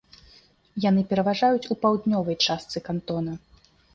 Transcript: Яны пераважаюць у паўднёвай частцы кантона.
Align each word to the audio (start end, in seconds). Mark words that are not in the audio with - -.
Яны 0.85 1.01
пераважаюць 1.11 1.69
у 1.77 1.77
паўднёвай 1.85 2.35
частцы 2.45 2.77
кантона. 2.91 3.37